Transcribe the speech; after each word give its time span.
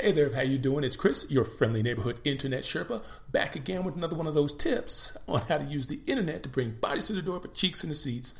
Hey 0.00 0.12
there, 0.12 0.32
how 0.32 0.42
you 0.42 0.58
doing? 0.58 0.84
It's 0.84 0.94
Chris, 0.94 1.28
your 1.28 1.42
friendly 1.42 1.82
neighborhood 1.82 2.20
internet 2.22 2.62
Sherpa, 2.62 3.02
back 3.32 3.56
again 3.56 3.82
with 3.82 3.96
another 3.96 4.14
one 4.14 4.28
of 4.28 4.34
those 4.34 4.54
tips 4.54 5.16
on 5.26 5.40
how 5.40 5.58
to 5.58 5.64
use 5.64 5.88
the 5.88 5.98
internet 6.06 6.44
to 6.44 6.48
bring 6.48 6.70
bodies 6.70 7.08
to 7.08 7.14
the 7.14 7.22
door 7.22 7.40
but 7.40 7.52
cheeks 7.52 7.82
in 7.82 7.88
the 7.88 7.96
seats, 7.96 8.36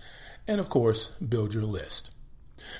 and 0.46 0.60
of 0.60 0.68
course, 0.68 1.16
build 1.16 1.54
your 1.54 1.64
list. 1.64 2.14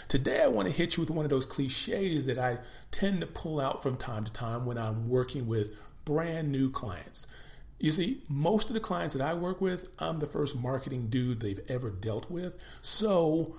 Today, 0.06 0.42
I 0.44 0.46
want 0.46 0.68
to 0.68 0.74
hit 0.74 0.96
you 0.96 1.02
with 1.02 1.10
one 1.10 1.24
of 1.24 1.30
those 1.30 1.44
cliches 1.44 2.26
that 2.26 2.38
I 2.38 2.58
tend 2.92 3.20
to 3.20 3.26
pull 3.26 3.58
out 3.58 3.82
from 3.82 3.96
time 3.96 4.22
to 4.22 4.32
time 4.32 4.64
when 4.64 4.78
I'm 4.78 5.08
working 5.08 5.48
with 5.48 5.76
brand 6.04 6.52
new 6.52 6.70
clients. 6.70 7.26
You 7.80 7.90
see, 7.90 8.22
most 8.28 8.68
of 8.68 8.74
the 8.74 8.80
clients 8.80 9.12
that 9.14 9.22
I 9.26 9.34
work 9.34 9.60
with, 9.60 9.88
I'm 9.98 10.20
the 10.20 10.26
first 10.26 10.56
marketing 10.56 11.08
dude 11.08 11.40
they've 11.40 11.60
ever 11.68 11.90
dealt 11.90 12.30
with. 12.30 12.56
So 12.80 13.56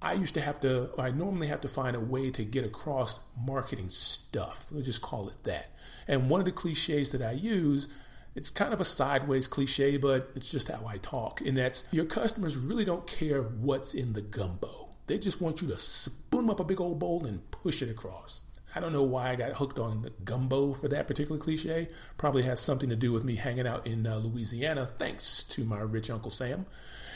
I 0.00 0.12
used 0.12 0.34
to 0.34 0.40
have 0.40 0.60
to, 0.60 0.90
I 0.98 1.10
normally 1.10 1.48
have 1.48 1.60
to 1.62 1.68
find 1.68 1.96
a 1.96 2.00
way 2.00 2.30
to 2.30 2.44
get 2.44 2.64
across 2.64 3.20
marketing 3.36 3.88
stuff. 3.88 4.66
Let's 4.70 4.86
just 4.86 5.02
call 5.02 5.28
it 5.28 5.42
that. 5.44 5.74
And 6.06 6.30
one 6.30 6.40
of 6.40 6.46
the 6.46 6.52
cliches 6.52 7.10
that 7.10 7.22
I 7.22 7.32
use, 7.32 7.88
it's 8.36 8.50
kind 8.50 8.72
of 8.72 8.80
a 8.80 8.84
sideways 8.84 9.48
cliche, 9.48 9.96
but 9.96 10.30
it's 10.36 10.50
just 10.50 10.68
how 10.68 10.86
I 10.86 10.98
talk. 10.98 11.40
And 11.40 11.56
that's 11.56 11.84
your 11.90 12.04
customers 12.04 12.56
really 12.56 12.84
don't 12.84 13.06
care 13.08 13.42
what's 13.42 13.92
in 13.92 14.12
the 14.12 14.22
gumbo. 14.22 14.90
They 15.08 15.18
just 15.18 15.40
want 15.40 15.62
you 15.62 15.68
to 15.68 15.78
spoon 15.78 16.48
up 16.48 16.60
a 16.60 16.64
big 16.64 16.80
old 16.80 17.00
bowl 17.00 17.24
and 17.24 17.50
push 17.50 17.82
it 17.82 17.90
across. 17.90 18.42
I 18.76 18.80
don't 18.80 18.92
know 18.92 19.02
why 19.02 19.30
I 19.30 19.36
got 19.36 19.52
hooked 19.52 19.78
on 19.78 20.02
the 20.02 20.10
gumbo 20.10 20.74
for 20.74 20.88
that 20.88 21.08
particular 21.08 21.40
cliche. 21.40 21.88
Probably 22.18 22.42
has 22.42 22.60
something 22.60 22.90
to 22.90 22.96
do 22.96 23.12
with 23.12 23.24
me 23.24 23.34
hanging 23.34 23.66
out 23.66 23.86
in 23.86 24.06
uh, 24.06 24.18
Louisiana, 24.18 24.86
thanks 24.86 25.42
to 25.44 25.64
my 25.64 25.80
rich 25.80 26.10
Uncle 26.10 26.30
Sam. 26.30 26.66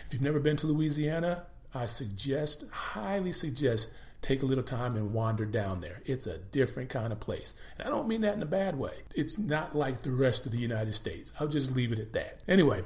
If 0.07 0.15
you've 0.15 0.23
never 0.23 0.41
been 0.41 0.57
to 0.57 0.67
Louisiana, 0.67 1.45
I 1.75 1.87
suggest, 1.87 2.65
highly 2.71 3.33
suggest, 3.33 3.93
take 4.21 4.43
a 4.43 4.47
little 4.47 4.65
time 4.65 4.97
and 4.97 5.13
wander 5.13 5.45
down 5.45 5.81
there. 5.81 6.01
It's 6.05 6.27
a 6.27 6.39
different 6.39 6.91
kind 6.91 7.13
of 7.13 7.21
place. 7.21 7.55
And 7.79 7.87
I 7.87 7.91
don't 7.91 8.09
mean 8.09 8.21
that 8.21 8.35
in 8.35 8.43
a 8.43 8.47
bad 8.47 8.79
way. 8.79 8.93
It's 9.17 9.39
not 9.39 9.75
like 9.75 10.03
the 10.03 10.13
rest 10.13 10.47
of 10.47 10.53
the 10.53 10.59
United 10.59 10.95
States. 10.95 11.33
I'll 11.41 11.49
just 11.49 11.75
leave 11.75 11.93
it 11.93 11.99
at 11.99 12.13
that. 12.13 12.41
Anyway, 12.47 12.85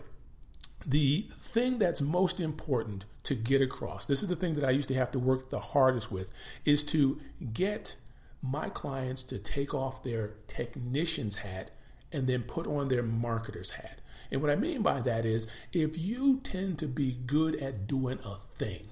the 0.87 1.27
thing 1.39 1.79
that's 1.79 2.01
most 2.01 2.41
important 2.41 3.05
to 3.25 3.35
get 3.35 3.61
across, 3.61 4.07
this 4.07 4.23
is 4.23 4.29
the 4.29 4.37
thing 4.37 4.55
that 4.55 4.65
I 4.65 4.71
used 4.71 4.89
to 4.89 4.95
have 4.95 5.11
to 5.13 5.19
work 5.19 5.51
the 5.51 5.61
hardest 5.61 6.11
with, 6.11 6.31
is 6.65 6.83
to 6.85 7.21
get 7.53 7.97
my 8.41 8.69
clients 8.69 9.23
to 9.25 9.39
take 9.39 9.75
off 9.75 10.05
their 10.05 10.35
technician's 10.47 11.37
hat 11.37 11.71
and 12.13 12.27
then 12.27 12.43
put 12.43 12.67
on 12.67 12.89
their 12.89 13.03
marketer's 13.03 13.73
hat. 13.73 14.01
And 14.31 14.41
what 14.41 14.51
I 14.51 14.57
mean 14.57 14.83
by 14.83 15.01
that 15.01 15.25
is 15.25 15.47
if 15.73 15.99
you 15.99 16.41
tend 16.43 16.79
to 16.81 16.87
be 16.87 17.13
good 17.27 17.57
at 17.57 17.87
doing 17.87 18.19
a 18.25 18.37
thing, 18.59 18.89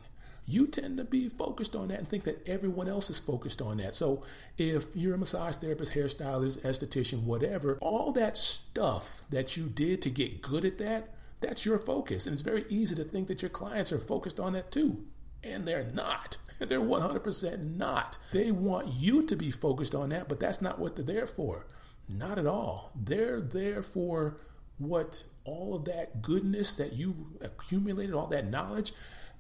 you 0.47 0.67
tend 0.67 0.99
to 0.99 1.05
be 1.05 1.29
focused 1.29 1.75
on 1.75 1.89
that 1.89 1.99
and 1.99 2.09
think 2.09 2.25
that 2.25 2.47
everyone 2.47 2.89
else 2.89 3.09
is 3.09 3.19
focused 3.19 3.63
on 3.63 3.79
that. 3.79 3.95
So 3.95 4.23
if 4.59 4.95
you're 4.95 5.15
a 5.15 5.19
massage 5.19 5.57
therapist, 5.57 5.95
hairstylist, 5.95 6.59
esthetician, 6.61 7.23
whatever, 7.23 7.79
all 7.81 8.13
that 8.13 8.37
stuff 8.37 9.23
that 9.31 9.57
you 9.57 9.65
did 9.65 10.03
to 10.03 10.11
get 10.11 10.43
good 10.43 10.65
at 10.65 10.79
that, 10.79 11.15
that's 11.41 11.65
your 11.65 11.79
focus. 11.79 12.27
And 12.27 12.35
it's 12.35 12.43
very 12.43 12.65
easy 12.69 12.95
to 12.97 13.05
think 13.05 13.29
that 13.29 13.43
your 13.43 13.49
clients 13.49 13.93
are 13.93 13.99
focused 13.99 14.39
on 14.39 14.53
that 14.53 14.71
too. 14.71 15.05
And 15.43 15.67
they're 15.67 15.85
not. 15.85 16.37
They're 16.61 16.81
100% 16.81 17.77
not. 17.77 18.17
They 18.33 18.53
want 18.53 18.95
you 18.95 19.25
to 19.27 19.35
be 19.37 19.51
focused 19.51 19.95
on 19.95 20.11
that, 20.11 20.29
but 20.29 20.39
that's 20.39 20.63
not 20.63 20.79
what 20.79 20.95
they're 20.95 21.05
there 21.05 21.27
for. 21.27 21.67
Not 22.09 22.39
at 22.39 22.47
all. 22.47 22.93
They're 22.95 23.41
there 23.41 23.83
for 23.83 24.37
what 24.79 25.25
all 25.45 25.75
of 25.75 25.85
that 25.85 26.23
goodness 26.23 26.73
that 26.73 26.95
you 26.95 27.15
accumulated, 27.41 28.15
all 28.15 28.27
that 28.29 28.51
knowledge, 28.51 28.93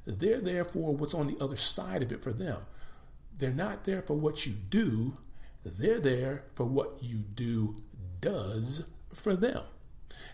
they're 0.06 0.38
there 0.38 0.64
for 0.64 0.94
what's 0.94 1.14
on 1.14 1.26
the 1.26 1.42
other 1.42 1.56
side 1.56 2.02
of 2.02 2.12
it 2.12 2.22
for 2.22 2.32
them. 2.32 2.58
They're 3.36 3.50
not 3.50 3.84
there 3.84 4.02
for 4.02 4.14
what 4.14 4.46
you 4.46 4.52
do, 4.52 5.14
they're 5.64 6.00
there 6.00 6.44
for 6.54 6.66
what 6.66 7.02
you 7.02 7.18
do 7.18 7.76
does 8.20 8.84
for 9.12 9.34
them. 9.34 9.62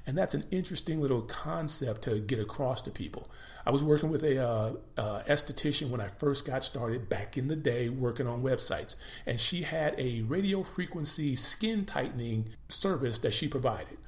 And 0.07 0.17
that's 0.17 0.35
an 0.35 0.45
interesting 0.51 1.01
little 1.01 1.23
concept 1.23 2.03
to 2.03 2.19
get 2.21 2.39
across 2.39 2.83
to 2.83 2.91
people. 2.91 3.31
I 3.67 3.71
was 3.71 3.85
working 3.85 4.11
with 4.11 4.25
a 4.25 4.45
uh, 4.45 4.73
uh, 4.97 5.23
esthetician 5.29 5.91
when 5.91 6.01
I 6.01 6.09
first 6.09 6.47
got 6.47 6.65
started 6.65 7.09
back 7.09 7.37
in 7.37 7.49
the 7.49 7.57
day 7.57 7.89
working 7.89 8.27
on 8.27 8.43
websites, 8.43 8.97
and 9.27 9.41
she 9.41 9.63
had 9.63 9.95
a 9.99 10.23
radio 10.23 10.63
frequency 10.63 11.37
skin 11.37 11.85
tightening 11.85 12.51
service 12.69 13.19
that 13.19 13.33
she 13.33 13.49
provided. 13.49 13.99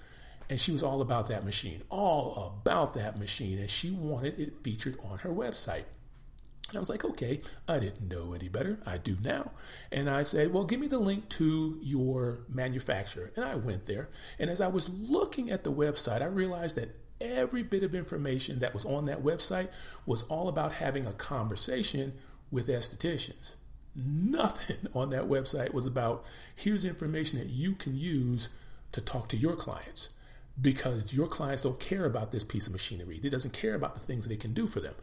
And 0.50 0.60
she 0.60 0.72
was 0.72 0.82
all 0.82 1.00
about 1.00 1.28
that 1.28 1.44
machine, 1.44 1.82
all 1.88 2.60
about 2.60 2.94
that 2.94 3.18
machine. 3.18 3.58
And 3.58 3.70
she 3.70 3.90
wanted 3.90 4.38
it 4.38 4.62
featured 4.62 4.98
on 5.02 5.18
her 5.18 5.30
website. 5.30 5.84
And 6.72 6.78
I 6.78 6.80
was 6.80 6.88
like, 6.88 7.04
okay, 7.04 7.42
I 7.68 7.78
didn't 7.78 8.10
know 8.10 8.32
any 8.32 8.48
better. 8.48 8.78
I 8.86 8.96
do 8.96 9.18
now. 9.22 9.52
And 9.90 10.08
I 10.08 10.22
said, 10.22 10.54
well, 10.54 10.64
give 10.64 10.80
me 10.80 10.86
the 10.86 10.98
link 10.98 11.28
to 11.30 11.78
your 11.82 12.46
manufacturer. 12.48 13.30
And 13.36 13.44
I 13.44 13.56
went 13.56 13.84
there. 13.84 14.08
And 14.38 14.48
as 14.48 14.62
I 14.62 14.68
was 14.68 14.88
looking 14.88 15.50
at 15.50 15.64
the 15.64 15.72
website, 15.72 16.22
I 16.22 16.26
realized 16.26 16.76
that 16.76 16.96
every 17.20 17.62
bit 17.62 17.82
of 17.82 17.94
information 17.94 18.60
that 18.60 18.72
was 18.72 18.86
on 18.86 19.04
that 19.04 19.22
website 19.22 19.68
was 20.06 20.22
all 20.24 20.48
about 20.48 20.72
having 20.72 21.06
a 21.06 21.12
conversation 21.12 22.14
with 22.50 22.68
estheticians. 22.68 23.56
Nothing 23.94 24.88
on 24.94 25.10
that 25.10 25.24
website 25.24 25.74
was 25.74 25.86
about 25.86 26.24
here's 26.56 26.86
information 26.86 27.38
that 27.38 27.48
you 27.50 27.74
can 27.74 27.94
use 27.94 28.48
to 28.92 29.02
talk 29.02 29.28
to 29.28 29.36
your 29.36 29.56
clients 29.56 30.08
because 30.60 31.12
your 31.12 31.26
clients 31.26 31.62
don't 31.62 31.78
care 31.78 32.06
about 32.06 32.32
this 32.32 32.44
piece 32.44 32.66
of 32.66 32.72
machinery. 32.72 33.18
They 33.22 33.28
doesn't 33.28 33.52
care 33.52 33.74
about 33.74 33.94
the 33.94 34.00
things 34.00 34.26
that 34.26 34.32
it 34.32 34.40
can 34.40 34.54
do 34.54 34.66
for 34.66 34.80
them. 34.80 34.94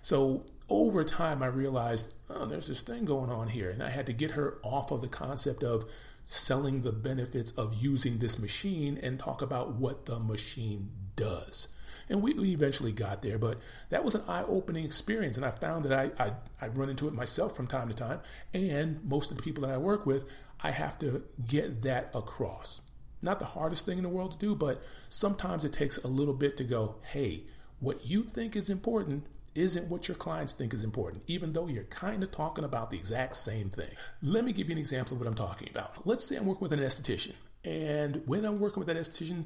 So 0.00 0.44
over 0.72 1.04
time, 1.04 1.42
I 1.42 1.46
realized, 1.46 2.12
oh, 2.30 2.46
there's 2.46 2.68
this 2.68 2.82
thing 2.82 3.04
going 3.04 3.30
on 3.30 3.48
here. 3.48 3.70
And 3.70 3.82
I 3.82 3.90
had 3.90 4.06
to 4.06 4.12
get 4.12 4.32
her 4.32 4.58
off 4.62 4.90
of 4.90 5.02
the 5.02 5.08
concept 5.08 5.62
of 5.62 5.84
selling 6.24 6.82
the 6.82 6.92
benefits 6.92 7.50
of 7.52 7.74
using 7.74 8.18
this 8.18 8.38
machine 8.38 8.98
and 9.02 9.18
talk 9.18 9.42
about 9.42 9.74
what 9.74 10.06
the 10.06 10.18
machine 10.18 10.90
does. 11.14 11.68
And 12.08 12.22
we, 12.22 12.32
we 12.34 12.52
eventually 12.52 12.92
got 12.92 13.22
there, 13.22 13.38
but 13.38 13.58
that 13.90 14.04
was 14.04 14.14
an 14.14 14.22
eye 14.26 14.44
opening 14.46 14.84
experience. 14.84 15.36
And 15.36 15.44
I 15.44 15.50
found 15.50 15.84
that 15.84 15.92
I, 15.92 16.24
I, 16.24 16.32
I 16.60 16.68
run 16.68 16.88
into 16.88 17.06
it 17.06 17.14
myself 17.14 17.54
from 17.54 17.66
time 17.66 17.88
to 17.88 17.94
time. 17.94 18.20
And 18.54 19.04
most 19.04 19.30
of 19.30 19.36
the 19.36 19.42
people 19.42 19.66
that 19.66 19.74
I 19.74 19.78
work 19.78 20.06
with, 20.06 20.24
I 20.62 20.70
have 20.70 20.98
to 21.00 21.22
get 21.46 21.82
that 21.82 22.10
across 22.14 22.80
not 23.24 23.38
the 23.38 23.44
hardest 23.44 23.86
thing 23.86 23.98
in 23.98 24.02
the 24.02 24.08
world 24.08 24.32
to 24.32 24.38
do, 24.38 24.56
but 24.56 24.82
sometimes 25.08 25.64
it 25.64 25.72
takes 25.72 25.96
a 25.98 26.08
little 26.08 26.34
bit 26.34 26.56
to 26.56 26.64
go, 26.64 26.96
hey, 27.12 27.44
what 27.78 28.04
you 28.04 28.24
think 28.24 28.56
is 28.56 28.68
important 28.68 29.26
isn't 29.54 29.88
what 29.88 30.08
your 30.08 30.16
clients 30.16 30.52
think 30.52 30.72
is 30.74 30.82
important, 30.82 31.24
even 31.26 31.52
though 31.52 31.68
you're 31.68 31.84
kind 31.84 32.22
of 32.22 32.30
talking 32.30 32.64
about 32.64 32.90
the 32.90 32.96
exact 32.96 33.36
same 33.36 33.70
thing. 33.70 33.90
Let 34.22 34.44
me 34.44 34.52
give 34.52 34.68
you 34.68 34.72
an 34.72 34.78
example 34.78 35.14
of 35.14 35.20
what 35.20 35.28
I'm 35.28 35.34
talking 35.34 35.68
about. 35.70 36.06
Let's 36.06 36.24
say 36.24 36.36
I'm 36.36 36.46
working 36.46 36.62
with 36.62 36.72
an 36.72 36.80
esthetician. 36.80 37.34
And 37.64 38.22
when 38.26 38.44
I'm 38.44 38.58
working 38.58 38.80
with 38.80 38.88
that 38.88 38.96
esthetician, 38.96 39.44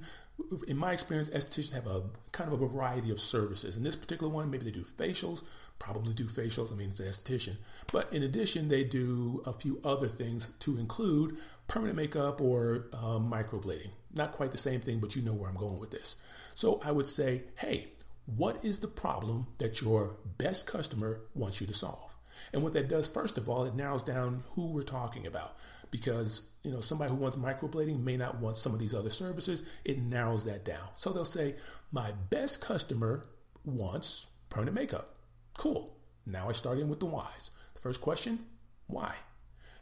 in 0.66 0.78
my 0.78 0.92
experience, 0.92 1.28
estheticians 1.30 1.72
have 1.72 1.86
a 1.86 2.02
kind 2.32 2.50
of 2.50 2.60
a 2.60 2.66
variety 2.66 3.10
of 3.10 3.20
services. 3.20 3.76
In 3.76 3.82
this 3.82 3.96
particular 3.96 4.32
one, 4.32 4.50
maybe 4.50 4.64
they 4.64 4.70
do 4.70 4.84
facials, 4.84 5.42
probably 5.78 6.14
do 6.14 6.24
facials. 6.24 6.72
I 6.72 6.76
mean, 6.76 6.90
it's 6.90 7.00
an 7.00 7.08
esthetician. 7.08 7.56
But 7.92 8.10
in 8.12 8.22
addition, 8.22 8.68
they 8.68 8.84
do 8.84 9.42
a 9.44 9.52
few 9.52 9.80
other 9.84 10.08
things 10.08 10.46
to 10.60 10.78
include 10.78 11.38
permanent 11.68 11.96
makeup 11.96 12.40
or 12.40 12.86
um, 12.94 13.30
microblading. 13.30 13.90
Not 14.14 14.32
quite 14.32 14.52
the 14.52 14.58
same 14.58 14.80
thing, 14.80 14.98
but 14.98 15.14
you 15.14 15.20
know 15.20 15.34
where 15.34 15.50
I'm 15.50 15.56
going 15.56 15.78
with 15.78 15.90
this. 15.90 16.16
So 16.54 16.80
I 16.82 16.92
would 16.92 17.06
say, 17.06 17.42
hey, 17.56 17.88
what 18.26 18.64
is 18.64 18.80
the 18.80 18.88
problem 18.88 19.46
that 19.58 19.80
your 19.80 20.16
best 20.36 20.66
customer 20.66 21.20
wants 21.34 21.60
you 21.60 21.66
to 21.66 21.74
solve? 21.74 22.14
And 22.52 22.62
what 22.62 22.74
that 22.74 22.88
does, 22.88 23.08
first 23.08 23.38
of 23.38 23.48
all, 23.48 23.64
it 23.64 23.74
narrows 23.74 24.02
down 24.02 24.44
who 24.50 24.68
we're 24.68 24.82
talking 24.82 25.26
about 25.26 25.56
because 25.90 26.48
you 26.64 26.70
know 26.70 26.80
somebody 26.80 27.10
who 27.10 27.16
wants 27.16 27.36
microblading 27.36 28.02
may 28.02 28.16
not 28.16 28.40
want 28.40 28.56
some 28.56 28.74
of 28.74 28.80
these 28.80 28.94
other 28.94 29.10
services. 29.10 29.64
It 29.84 29.98
narrows 29.98 30.44
that 30.44 30.64
down. 30.64 30.88
So 30.96 31.12
they'll 31.12 31.24
say, 31.24 31.54
my 31.92 32.12
best 32.30 32.60
customer 32.60 33.24
wants 33.64 34.26
permanent 34.50 34.74
makeup. 34.74 35.16
Cool. 35.56 35.96
Now 36.26 36.48
I 36.48 36.52
start 36.52 36.78
in 36.78 36.88
with 36.88 37.00
the 37.00 37.06
whys. 37.06 37.50
The 37.74 37.80
first 37.80 38.00
question, 38.00 38.40
why? 38.86 39.14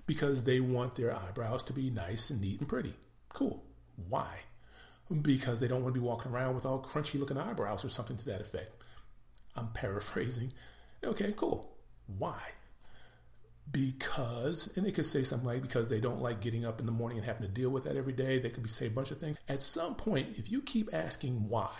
Because 0.06 0.44
they 0.44 0.60
want 0.60 0.96
their 0.96 1.14
eyebrows 1.14 1.62
to 1.64 1.72
be 1.72 1.90
nice 1.90 2.30
and 2.30 2.40
neat 2.40 2.60
and 2.60 2.68
pretty. 2.68 2.94
Cool. 3.30 3.64
Why? 4.08 4.40
Because 5.22 5.60
they 5.60 5.68
don't 5.68 5.82
want 5.82 5.94
to 5.94 6.00
be 6.00 6.06
walking 6.06 6.32
around 6.32 6.54
with 6.54 6.64
all 6.64 6.80
crunchy 6.82 7.20
looking 7.20 7.36
eyebrows 7.36 7.84
or 7.84 7.88
something 7.88 8.16
to 8.16 8.26
that 8.26 8.40
effect. 8.40 8.82
I'm 9.54 9.68
paraphrasing. 9.68 10.52
Okay, 11.04 11.34
cool. 11.36 11.70
Why? 12.06 12.40
Because, 13.70 14.70
and 14.76 14.84
they 14.84 14.92
could 14.92 15.06
say 15.06 15.22
something 15.22 15.46
like, 15.46 15.62
because 15.62 15.88
they 15.88 16.00
don't 16.00 16.22
like 16.22 16.40
getting 16.40 16.64
up 16.64 16.80
in 16.80 16.86
the 16.86 16.92
morning 16.92 17.18
and 17.18 17.26
having 17.26 17.42
to 17.42 17.48
deal 17.48 17.70
with 17.70 17.84
that 17.84 17.96
every 17.96 18.12
day. 18.12 18.38
They 18.38 18.50
could 18.50 18.62
be 18.62 18.68
say 18.68 18.86
a 18.86 18.90
bunch 18.90 19.10
of 19.10 19.18
things. 19.18 19.36
At 19.48 19.62
some 19.62 19.94
point, 19.94 20.36
if 20.38 20.50
you 20.50 20.62
keep 20.62 20.90
asking 20.92 21.48
why, 21.48 21.74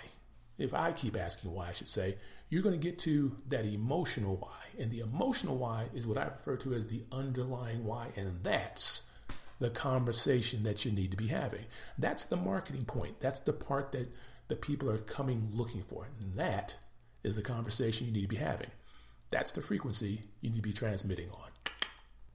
if 0.58 0.72
I 0.72 0.92
keep 0.92 1.16
asking 1.16 1.52
why, 1.52 1.68
I 1.68 1.72
should 1.72 1.88
say, 1.88 2.16
you're 2.48 2.62
going 2.62 2.78
to 2.78 2.80
get 2.80 2.98
to 3.00 3.36
that 3.48 3.64
emotional 3.64 4.36
why. 4.36 4.82
And 4.82 4.90
the 4.90 5.00
emotional 5.00 5.56
why 5.56 5.86
is 5.94 6.06
what 6.06 6.18
I 6.18 6.24
refer 6.24 6.56
to 6.58 6.74
as 6.74 6.86
the 6.86 7.02
underlying 7.10 7.84
why. 7.84 8.08
And 8.16 8.42
that's 8.42 9.03
the 9.58 9.70
conversation 9.70 10.62
that 10.64 10.84
you 10.84 10.92
need 10.92 11.10
to 11.10 11.16
be 11.16 11.28
having. 11.28 11.64
That's 11.98 12.24
the 12.24 12.36
marketing 12.36 12.84
point. 12.84 13.20
That's 13.20 13.40
the 13.40 13.52
part 13.52 13.92
that 13.92 14.12
the 14.48 14.56
people 14.56 14.90
are 14.90 14.98
coming 14.98 15.48
looking 15.52 15.82
for. 15.82 16.08
And 16.20 16.36
that 16.36 16.76
is 17.22 17.36
the 17.36 17.42
conversation 17.42 18.06
you 18.06 18.12
need 18.12 18.22
to 18.22 18.28
be 18.28 18.36
having. 18.36 18.70
That's 19.30 19.52
the 19.52 19.62
frequency 19.62 20.20
you 20.40 20.50
need 20.50 20.56
to 20.56 20.62
be 20.62 20.72
transmitting 20.72 21.30
on. 21.30 21.50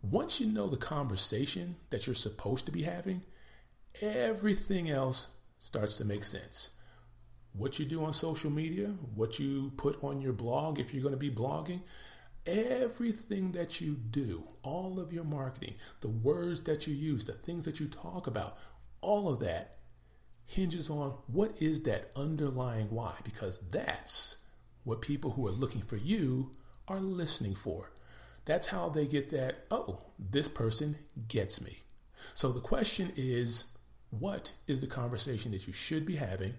Once 0.01 0.39
you 0.39 0.47
know 0.47 0.67
the 0.67 0.77
conversation 0.77 1.75
that 1.89 2.07
you're 2.07 2.13
supposed 2.13 2.65
to 2.65 2.71
be 2.71 2.83
having, 2.83 3.21
everything 4.01 4.89
else 4.89 5.27
starts 5.59 5.97
to 5.97 6.05
make 6.05 6.23
sense. 6.23 6.69
What 7.53 7.79
you 7.79 7.85
do 7.85 8.03
on 8.05 8.13
social 8.13 8.49
media, 8.49 8.87
what 9.15 9.39
you 9.39 9.71
put 9.75 10.01
on 10.03 10.21
your 10.21 10.33
blog 10.33 10.79
if 10.79 10.93
you're 10.93 11.03
going 11.03 11.13
to 11.13 11.19
be 11.19 11.31
blogging, 11.31 11.81
everything 12.45 13.51
that 13.53 13.81
you 13.81 13.95
do, 13.95 14.47
all 14.63 14.99
of 14.99 15.13
your 15.13 15.23
marketing, 15.23 15.75
the 16.01 16.09
words 16.09 16.61
that 16.61 16.87
you 16.87 16.93
use, 16.93 17.25
the 17.25 17.33
things 17.33 17.65
that 17.65 17.79
you 17.79 17.87
talk 17.87 18.27
about, 18.27 18.57
all 19.01 19.29
of 19.29 19.39
that 19.39 19.77
hinges 20.45 20.89
on 20.89 21.11
what 21.27 21.53
is 21.61 21.83
that 21.83 22.11
underlying 22.15 22.89
why, 22.89 23.13
because 23.23 23.59
that's 23.69 24.37
what 24.83 25.01
people 25.01 25.31
who 25.31 25.47
are 25.47 25.51
looking 25.51 25.81
for 25.81 25.97
you 25.97 26.51
are 26.87 26.99
listening 26.99 27.55
for. 27.55 27.91
That's 28.45 28.67
how 28.67 28.89
they 28.89 29.05
get 29.05 29.29
that, 29.29 29.65
oh, 29.69 29.99
this 30.17 30.47
person 30.47 30.97
gets 31.27 31.61
me. 31.61 31.79
So 32.33 32.51
the 32.51 32.59
question 32.59 33.13
is, 33.15 33.65
what 34.09 34.53
is 34.65 34.81
the 34.81 34.87
conversation 34.87 35.51
that 35.51 35.67
you 35.67 35.73
should 35.73 36.05
be 36.05 36.15
having? 36.15 36.55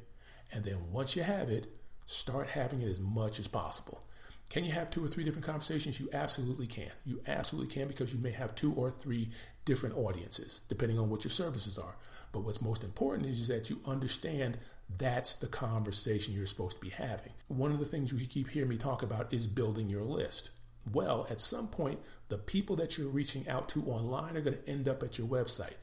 And 0.52 0.64
then 0.64 0.92
once 0.92 1.16
you 1.16 1.22
have 1.22 1.50
it, 1.50 1.66
start 2.06 2.50
having 2.50 2.80
it 2.80 2.88
as 2.88 3.00
much 3.00 3.38
as 3.38 3.48
possible. 3.48 4.04
Can 4.50 4.64
you 4.64 4.72
have 4.72 4.90
two 4.90 5.04
or 5.04 5.06
three 5.06 5.22
different 5.22 5.46
conversations? 5.46 6.00
You 6.00 6.08
absolutely 6.12 6.66
can. 6.66 6.90
You 7.06 7.22
absolutely 7.28 7.72
can 7.72 7.86
because 7.86 8.12
you 8.12 8.18
may 8.18 8.32
have 8.32 8.56
two 8.56 8.72
or 8.74 8.90
three 8.90 9.30
different 9.64 9.96
audiences, 9.96 10.62
depending 10.68 10.98
on 10.98 11.08
what 11.08 11.22
your 11.22 11.30
services 11.30 11.78
are. 11.78 11.94
But 12.32 12.40
what's 12.40 12.60
most 12.60 12.82
important 12.82 13.28
is, 13.28 13.40
is 13.40 13.48
that 13.48 13.70
you 13.70 13.80
understand 13.86 14.58
that's 14.98 15.34
the 15.36 15.46
conversation 15.46 16.34
you're 16.34 16.46
supposed 16.46 16.76
to 16.76 16.82
be 16.82 16.90
having. 16.90 17.32
One 17.46 17.70
of 17.70 17.78
the 17.78 17.84
things 17.84 18.12
you 18.12 18.26
keep 18.26 18.50
hearing 18.50 18.68
me 18.68 18.76
talk 18.76 19.04
about 19.04 19.32
is 19.32 19.46
building 19.46 19.88
your 19.88 20.02
list. 20.02 20.50
Well, 20.92 21.28
at 21.30 21.40
some 21.40 21.68
point, 21.68 22.00
the 22.28 22.38
people 22.38 22.74
that 22.76 22.98
you're 22.98 23.08
reaching 23.08 23.48
out 23.48 23.68
to 23.70 23.84
online 23.84 24.36
are 24.36 24.40
going 24.40 24.56
to 24.56 24.68
end 24.68 24.88
up 24.88 25.04
at 25.04 25.16
your 25.16 25.28
website. 25.28 25.74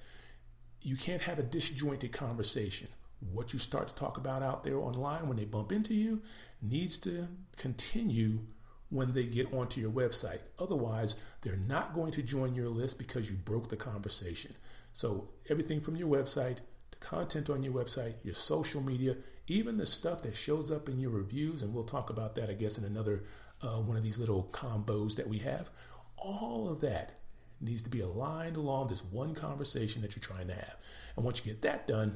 You 0.81 0.98
can't 0.98 1.22
have 1.22 1.40
a 1.40 1.44
disjointed 1.44 2.12
conversation 2.12 2.90
what 3.20 3.54
you 3.54 3.60
start 3.60 3.88
to 3.88 3.96
talk 3.96 4.18
about 4.18 4.44
out 4.44 4.63
there 4.63 4.78
online 4.78 5.28
when 5.28 5.38
they 5.38 5.46
bump 5.46 5.72
into 5.72 5.94
you 5.94 6.22
needs 6.62 6.98
to 6.98 7.28
continue 7.56 8.40
when 8.89 9.13
they 9.13 9.25
get 9.25 9.54
onto 9.54 9.81
your 9.81 9.92
website. 9.92 10.39
Otherwise, 10.60 11.22
they're 11.42 11.57
not 11.57 11.94
going 11.94 12.12
to 12.12 12.24
join 12.24 12.56
your 12.56 12.69
list 12.69 12.98
because 12.98 13.30
you 13.30 13.36
broke 13.36 13.69
the 13.69 13.75
conversation. 13.75 14.56
So, 14.94 15.30
everything 15.50 15.81
from 15.81 15.95
your 15.95 16.07
website, 16.07 16.60
the 16.92 16.98
content 17.00 17.50
on 17.50 17.63
your 17.63 17.74
website, 17.74 18.13
your 18.24 18.34
social 18.34 18.81
media, 18.81 19.16
even 19.48 19.78
the 19.78 19.86
stuff 19.86 20.22
that 20.22 20.36
shows 20.36 20.72
up 20.72 20.89
in 20.89 21.00
your 21.00 21.12
reviews, 21.12 21.62
and 21.62 21.74
we'll 21.74 21.84
talk 21.84 22.10
about 22.10 22.36
that, 22.36 22.50
I 22.50 22.54
guess, 22.54 22.78
in 22.78 22.84
another 22.84 23.24
uh, 23.62 23.80
one 23.80 23.98
of 23.98 24.04
these 24.04 24.18
little 24.18 24.50
combos 24.51 25.16
that 25.16 25.28
we 25.28 25.39
have. 25.39 25.69
All 26.18 26.69
of 26.69 26.80
that 26.81 27.19
needs 27.60 27.81
to 27.84 27.89
be 27.89 28.01
aligned 28.01 28.57
along 28.57 28.88
this 28.88 29.04
one 29.04 29.34
conversation 29.34 30.01
that 30.01 30.16
you're 30.16 30.22
trying 30.22 30.48
to 30.48 30.54
have. 30.54 30.75
And 31.16 31.25
once 31.25 31.44
you 31.44 31.51
get 31.51 31.62
that 31.63 31.88
done, 31.88 32.16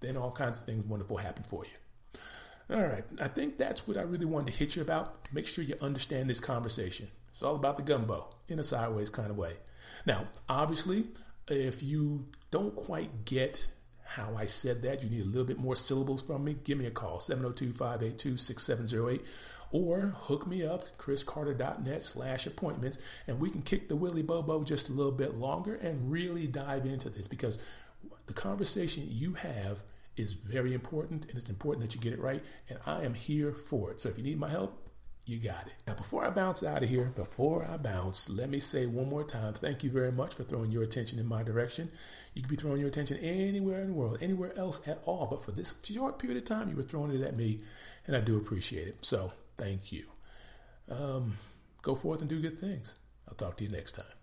then 0.00 0.16
all 0.16 0.30
kinds 0.30 0.58
of 0.58 0.64
things 0.64 0.84
wonderful 0.84 1.16
happen 1.16 1.44
for 1.44 1.64
you. 1.64 1.70
All 2.68 2.82
right, 2.82 3.04
I 3.20 3.28
think 3.28 3.58
that's 3.58 3.86
what 3.86 3.96
I 3.96 4.02
really 4.02 4.26
wanted 4.26 4.52
to 4.52 4.58
hit 4.58 4.74
you 4.74 4.82
about. 4.82 5.28
Make 5.32 5.46
sure 5.46 5.62
you 5.62 5.76
understand 5.80 6.28
this 6.28 6.40
conversation. 6.40 7.08
It's 7.30 7.42
all 7.42 7.54
about 7.54 7.76
the 7.76 7.84
gumbo 7.84 8.34
in 8.48 8.58
a 8.58 8.64
sideways 8.64 9.08
kind 9.08 9.30
of 9.30 9.36
way. 9.36 9.52
Now, 10.04 10.26
obviously, 10.48 11.04
if 11.48 11.80
you 11.82 12.26
don't 12.50 12.74
quite 12.74 13.24
get 13.24 13.68
how 14.02 14.34
I 14.36 14.46
said 14.46 14.82
that, 14.82 15.04
you 15.04 15.10
need 15.10 15.22
a 15.22 15.28
little 15.28 15.44
bit 15.44 15.58
more 15.58 15.76
syllables 15.76 16.22
from 16.22 16.44
me, 16.44 16.56
give 16.64 16.78
me 16.78 16.86
a 16.86 16.90
call, 16.90 17.20
702 17.20 17.72
582 17.72 18.36
6708, 18.36 19.24
or 19.72 20.12
hook 20.16 20.46
me 20.46 20.64
up, 20.64 20.96
chriscarter.net 20.96 22.02
slash 22.02 22.46
appointments, 22.46 22.98
and 23.26 23.38
we 23.38 23.50
can 23.50 23.62
kick 23.62 23.88
the 23.88 23.96
Willy 23.96 24.22
Bobo 24.22 24.64
just 24.64 24.88
a 24.88 24.92
little 24.92 25.12
bit 25.12 25.34
longer 25.34 25.74
and 25.74 26.10
really 26.10 26.46
dive 26.46 26.86
into 26.86 27.10
this 27.10 27.28
because 27.28 27.62
the 28.26 28.32
conversation 28.32 29.06
you 29.08 29.34
have 29.34 29.82
is 30.16 30.34
very 30.34 30.74
important 30.74 31.26
and 31.26 31.36
it's 31.36 31.50
important 31.50 31.86
that 31.86 31.94
you 31.94 32.00
get 32.00 32.12
it 32.12 32.20
right. 32.20 32.42
And 32.68 32.78
I 32.86 33.02
am 33.04 33.14
here 33.14 33.52
for 33.52 33.90
it. 33.90 34.00
So 34.00 34.08
if 34.08 34.18
you 34.18 34.24
need 34.24 34.38
my 34.38 34.48
help, 34.48 34.82
you 35.26 35.38
got 35.38 35.66
it. 35.66 35.74
Now, 35.88 35.94
before 35.94 36.24
I 36.24 36.30
bounce 36.30 36.62
out 36.62 36.84
of 36.84 36.88
here, 36.88 37.12
before 37.16 37.66
I 37.68 37.76
bounce, 37.78 38.30
let 38.30 38.48
me 38.48 38.60
say 38.60 38.86
one 38.86 39.08
more 39.08 39.24
time 39.24 39.54
thank 39.54 39.82
you 39.82 39.90
very 39.90 40.12
much 40.12 40.34
for 40.34 40.44
throwing 40.44 40.70
your 40.70 40.84
attention 40.84 41.18
in 41.18 41.26
my 41.26 41.42
direction. 41.42 41.90
You 42.34 42.42
could 42.42 42.50
be 42.50 42.56
throwing 42.56 42.78
your 42.78 42.88
attention 42.88 43.18
anywhere 43.18 43.80
in 43.80 43.88
the 43.88 43.92
world, 43.92 44.18
anywhere 44.20 44.56
else 44.56 44.86
at 44.86 45.00
all. 45.04 45.26
But 45.28 45.44
for 45.44 45.50
this 45.50 45.74
short 45.82 46.20
period 46.20 46.38
of 46.38 46.44
time, 46.44 46.68
you 46.68 46.76
were 46.76 46.82
throwing 46.82 47.10
it 47.10 47.22
at 47.22 47.36
me, 47.36 47.60
and 48.06 48.16
I 48.16 48.20
do 48.20 48.36
appreciate 48.36 48.86
it. 48.86 49.04
So 49.04 49.32
thank 49.58 49.90
you. 49.90 50.04
Um, 50.88 51.36
go 51.82 51.96
forth 51.96 52.20
and 52.20 52.30
do 52.30 52.40
good 52.40 52.60
things. 52.60 53.00
I'll 53.26 53.34
talk 53.34 53.56
to 53.56 53.64
you 53.64 53.70
next 53.70 53.92
time. 53.92 54.15